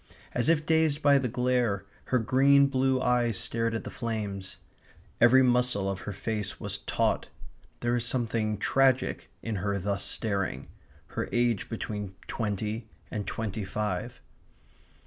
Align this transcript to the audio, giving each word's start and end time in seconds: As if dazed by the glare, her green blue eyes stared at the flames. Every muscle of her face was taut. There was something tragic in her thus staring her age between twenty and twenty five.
As 0.33 0.49
if 0.49 0.65
dazed 0.65 1.03
by 1.03 1.19
the 1.19 1.27
glare, 1.27 1.85
her 2.05 2.17
green 2.17 2.65
blue 2.65 2.99
eyes 2.99 3.37
stared 3.37 3.75
at 3.75 3.83
the 3.83 3.91
flames. 3.91 4.57
Every 5.21 5.43
muscle 5.43 5.87
of 5.87 5.99
her 6.09 6.11
face 6.11 6.59
was 6.59 6.79
taut. 6.79 7.27
There 7.81 7.91
was 7.93 8.03
something 8.03 8.57
tragic 8.57 9.29
in 9.43 9.57
her 9.57 9.77
thus 9.77 10.03
staring 10.03 10.69
her 11.09 11.29
age 11.31 11.69
between 11.69 12.15
twenty 12.27 12.87
and 13.11 13.27
twenty 13.27 13.63
five. 13.63 14.21